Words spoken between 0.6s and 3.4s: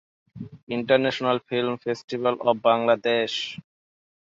International film festival of Bangladesh.